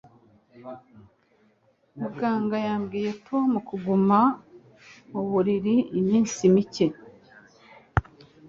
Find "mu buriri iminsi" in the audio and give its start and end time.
5.11-6.41